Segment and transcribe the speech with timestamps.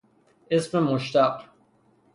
[0.51, 1.43] اسم مشتق